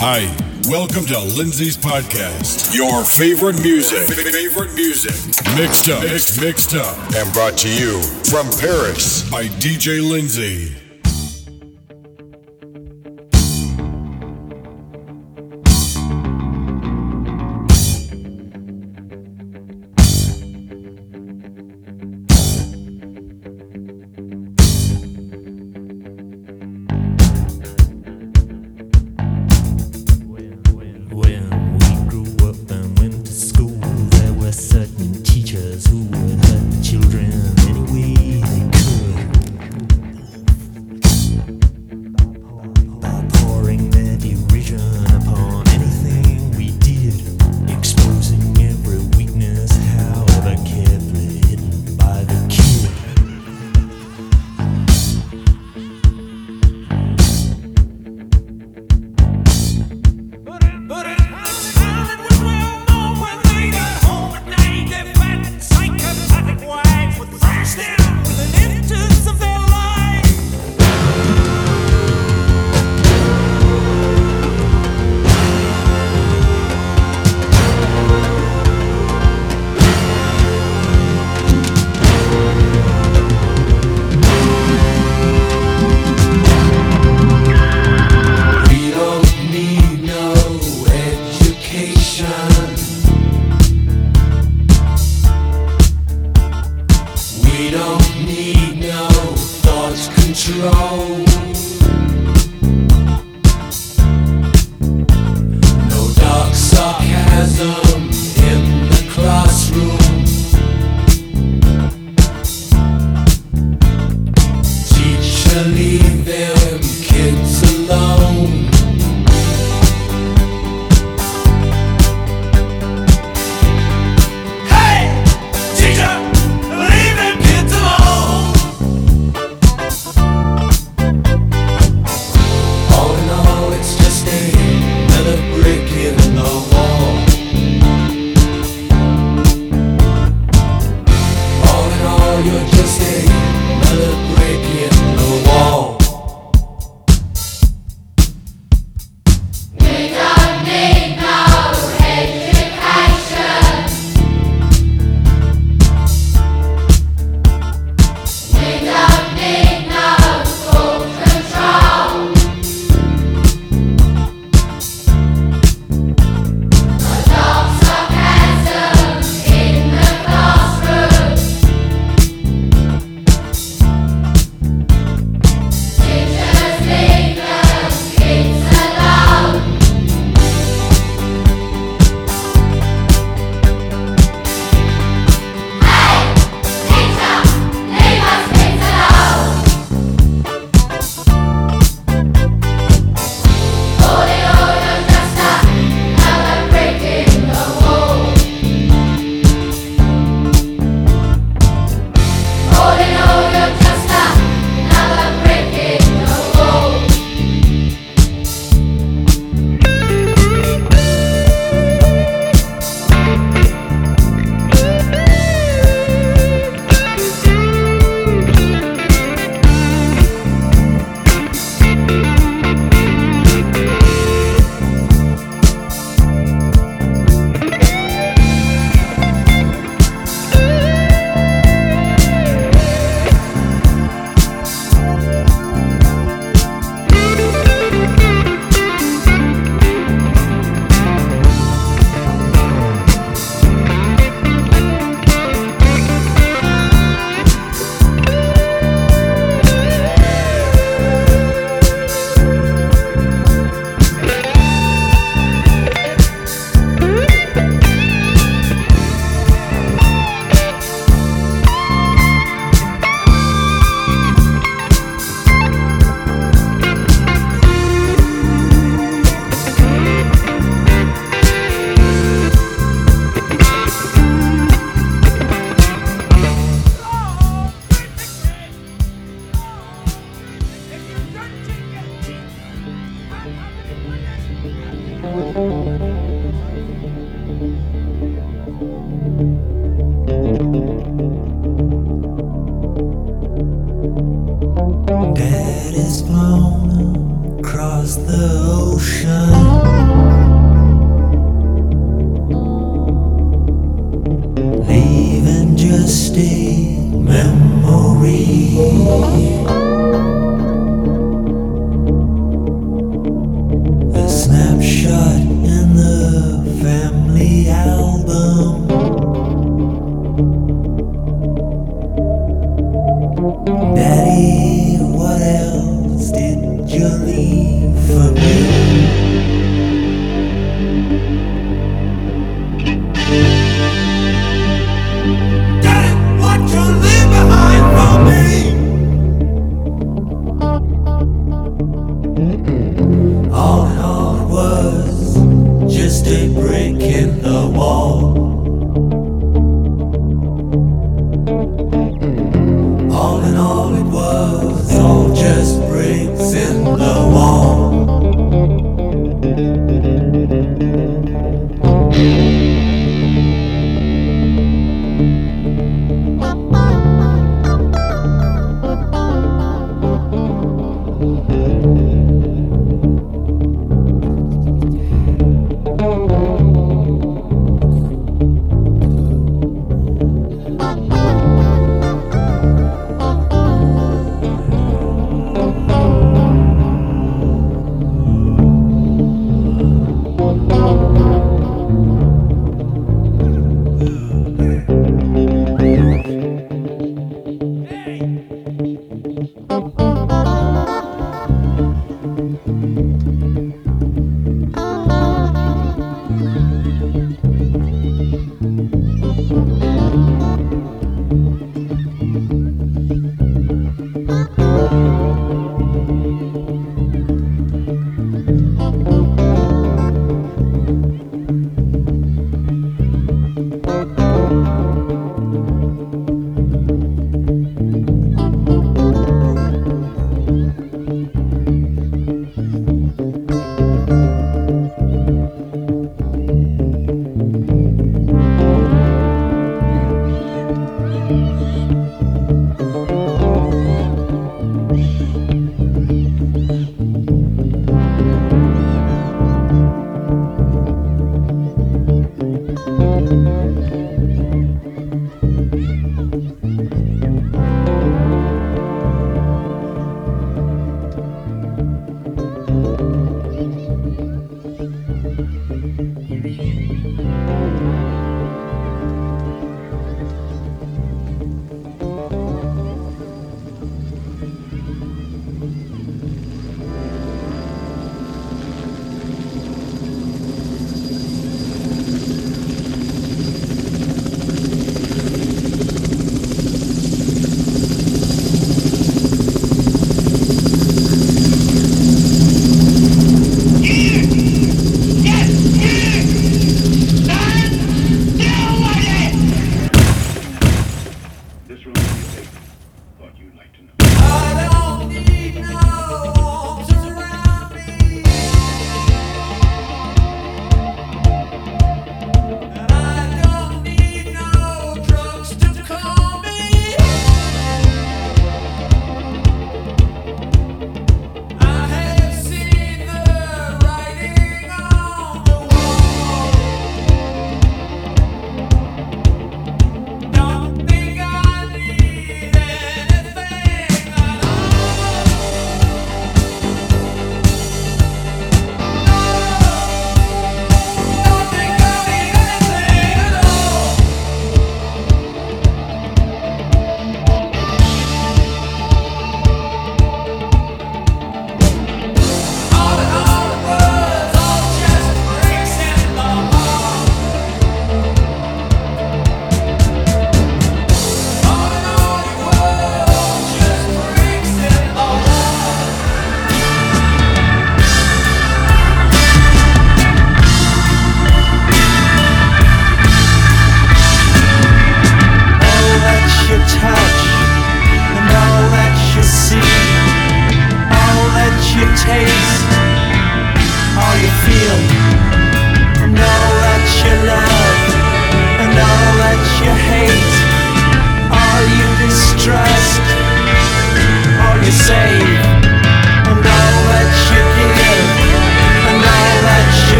Hi, 0.00 0.32
welcome 0.70 1.04
to 1.06 1.18
Lindsay's 1.18 1.76
podcast. 1.76 2.72
Your 2.72 3.02
favorite 3.02 3.60
music, 3.60 4.06
favorite 4.08 4.72
music, 4.74 5.10
mixed 5.56 5.88
up, 5.88 6.04
mixed, 6.04 6.40
mixed 6.40 6.74
up, 6.76 6.96
and 7.16 7.32
brought 7.32 7.58
to 7.58 7.68
you 7.68 8.00
from 8.30 8.48
Paris 8.60 9.28
by 9.28 9.46
DJ 9.58 10.08
Lindsay. 10.08 10.87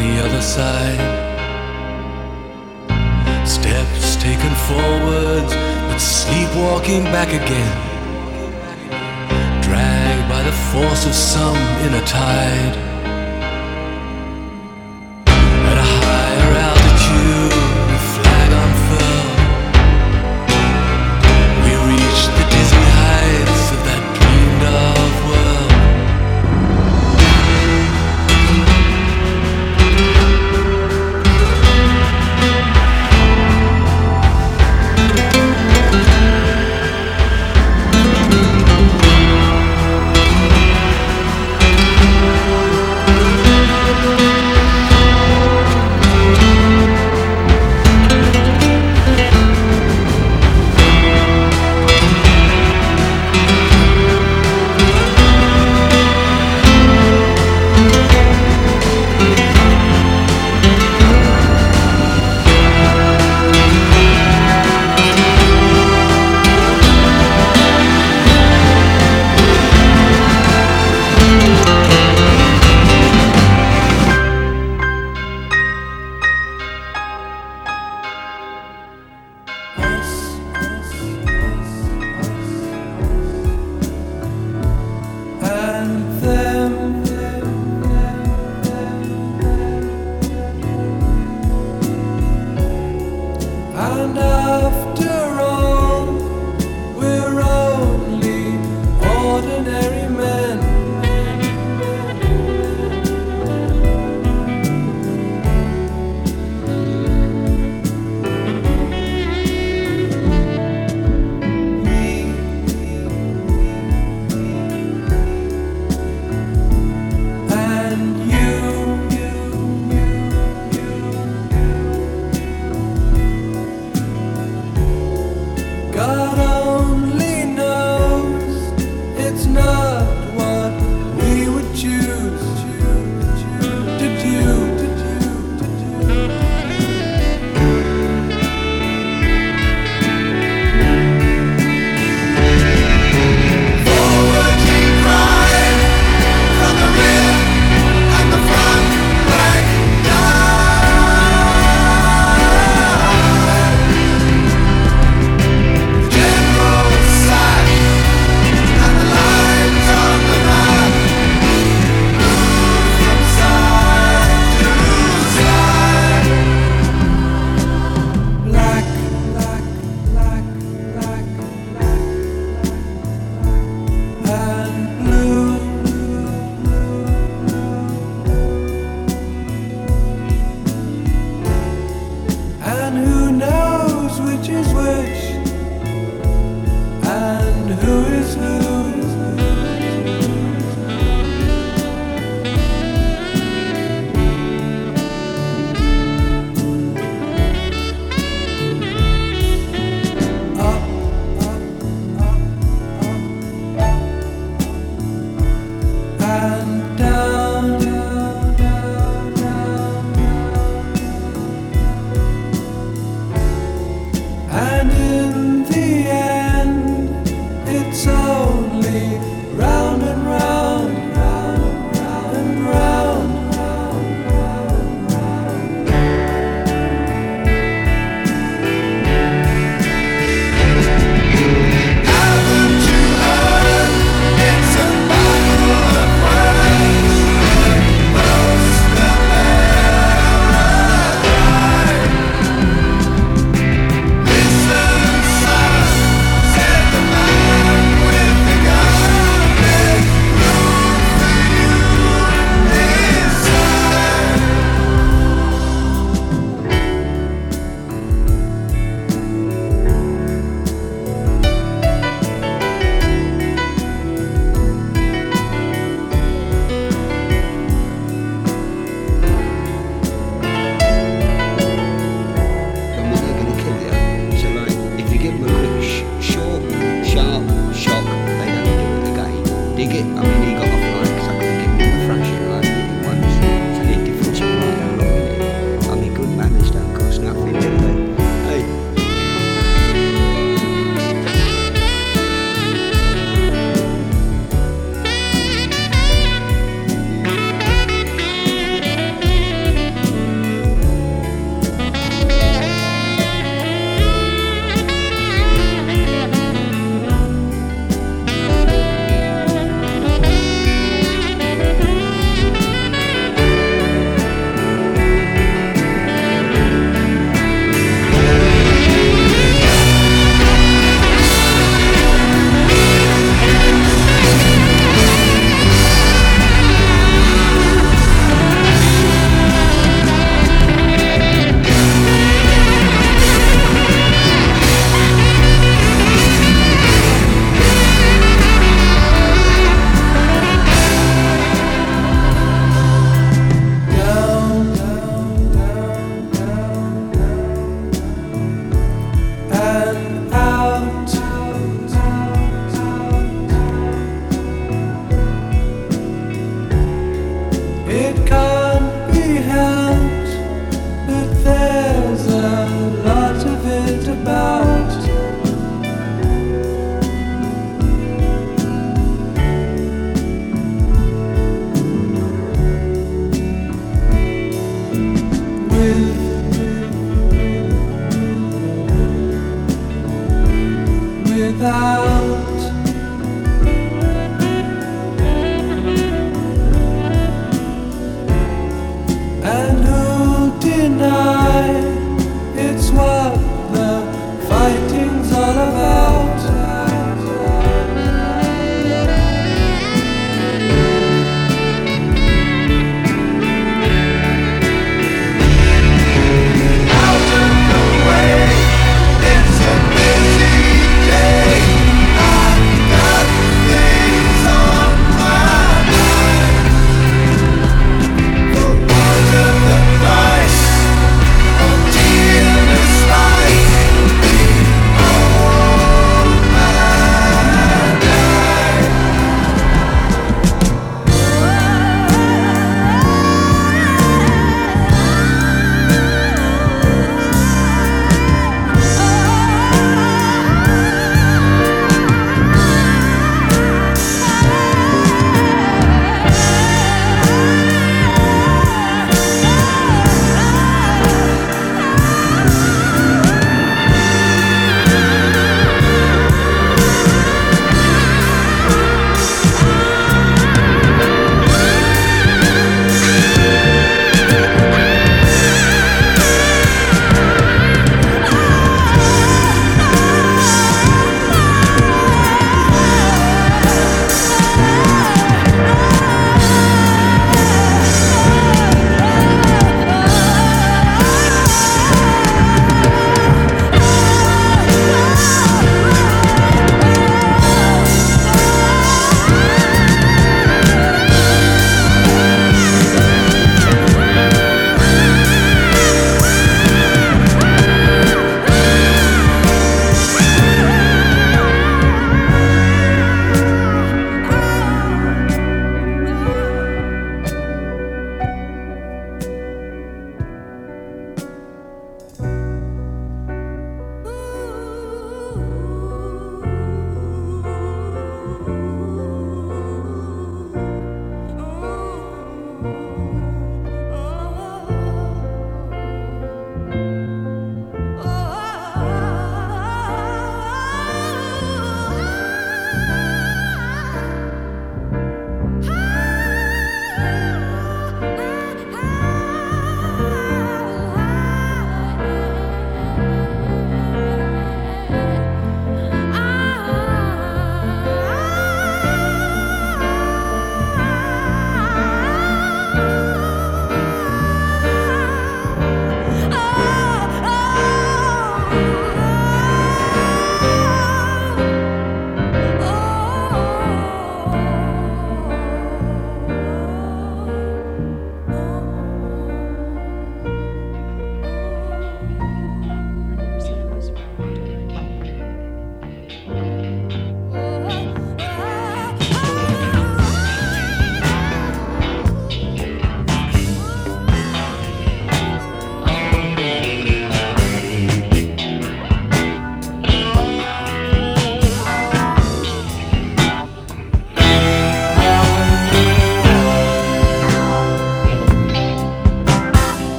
the 0.00 0.24
other 0.24 0.42
side. 0.42 1.00
Steps 3.46 4.16
taken 4.16 4.52
forwards, 4.68 5.52
but 5.88 5.98
sleepwalking 5.98 7.04
back 7.04 7.28
again. 7.28 7.72
Dragged 9.62 10.28
by 10.28 10.42
the 10.42 10.56
force 10.70 11.04
of 11.06 11.14
some 11.14 11.56
inner 11.84 12.04
tide. 12.06 12.89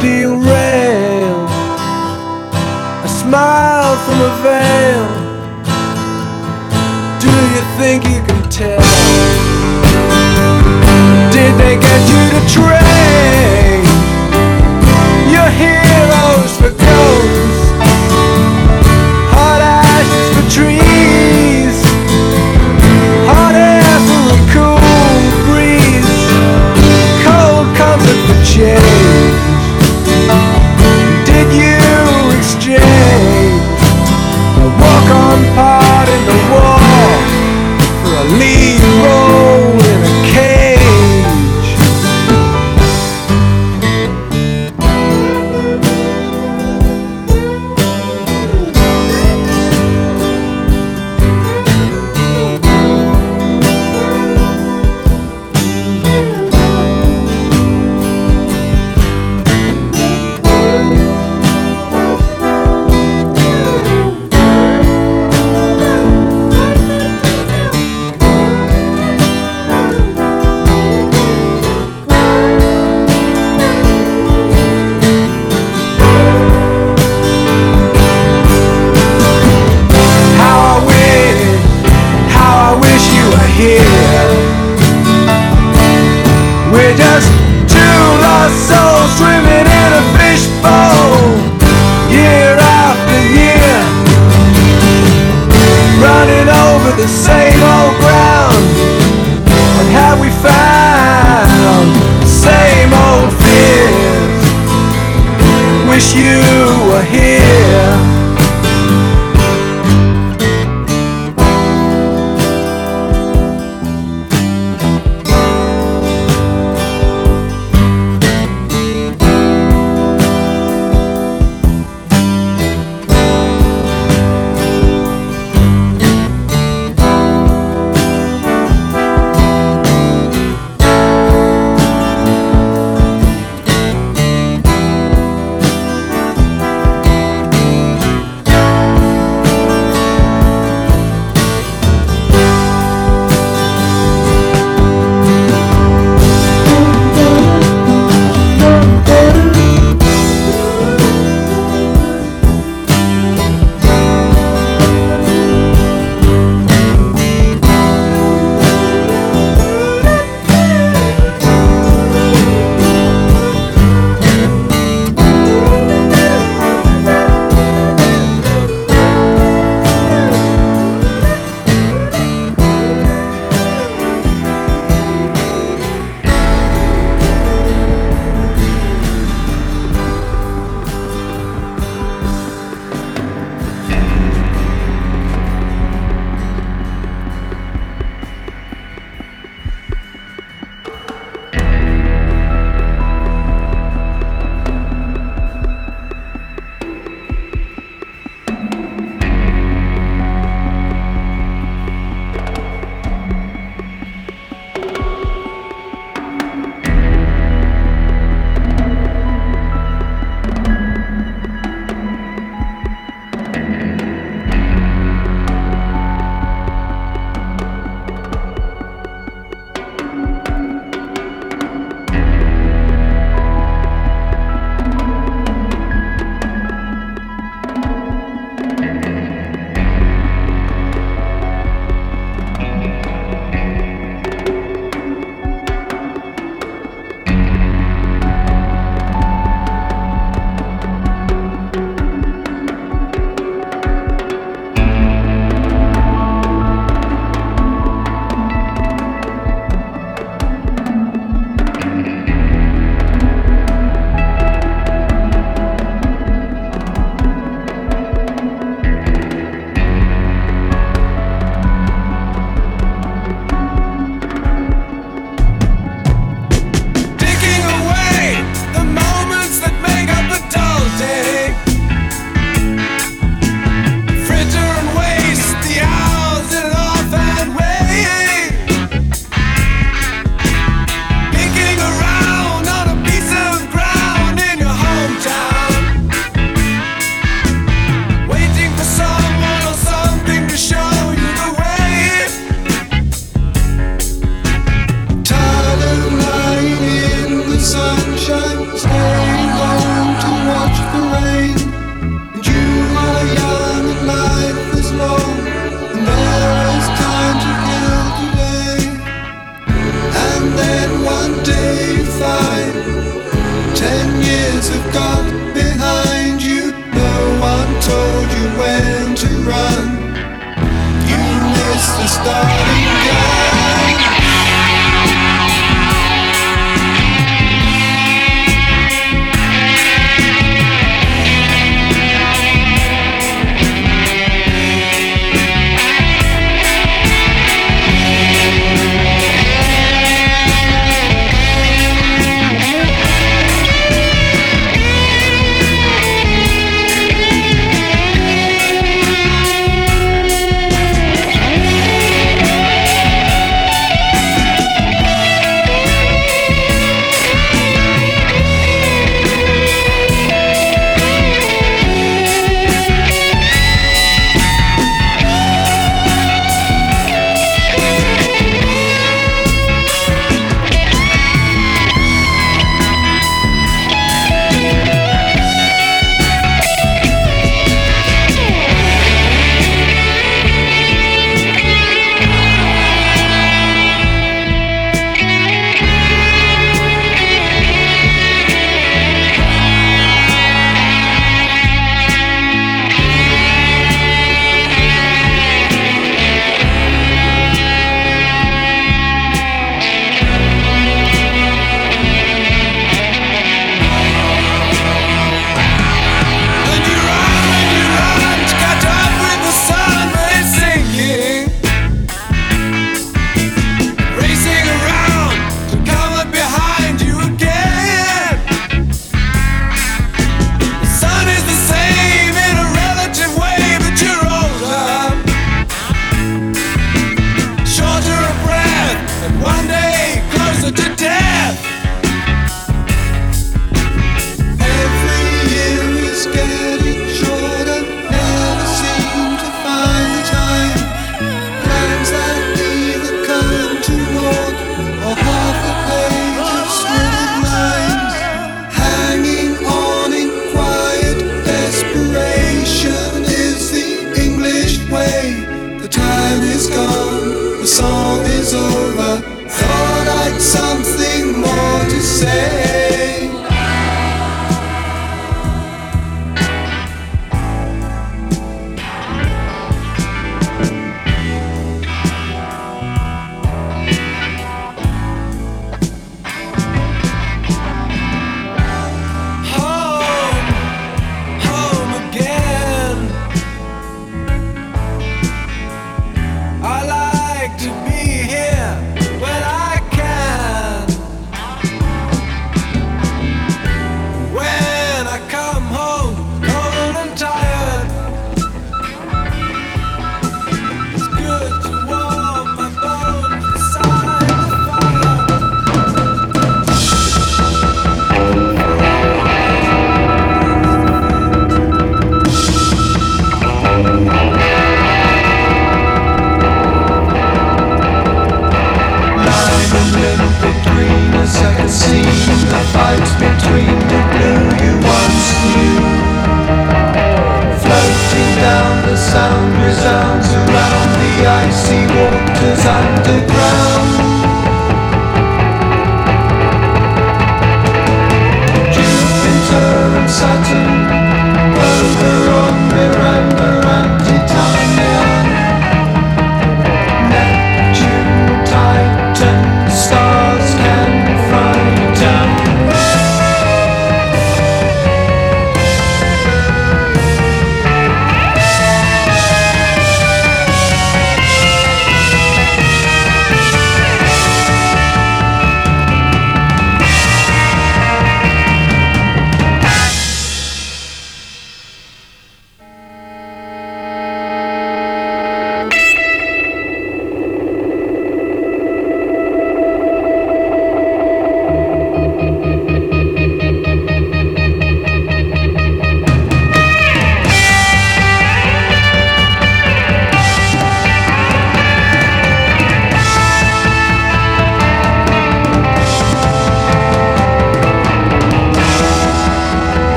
steel 0.00 0.36
rail 0.36 1.46
A 3.04 3.08
smile 3.20 3.96
from 4.04 4.18
a 4.30 4.32
veil 4.42 5.06
Do 7.20 7.32
you 7.54 7.62
think 7.78 8.04
you 8.04 8.20
can 8.28 8.40
tell 8.48 8.80
Did 11.32 11.52
they 11.60 11.76
get 11.76 12.00
you 12.12 12.22
to 12.34 12.40
trail? 12.54 12.89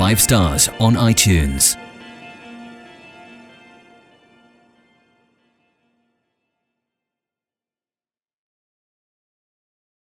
5 0.00 0.18
stars 0.18 0.70
on 0.80 0.94
iTunes. 0.94 1.76